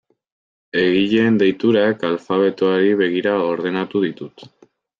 Egileen 0.83 1.37
deiturak 1.43 2.07
alfabetoari 2.11 2.99
begira 3.05 3.37
ordenatu 3.53 4.05
ditut. 4.11 4.49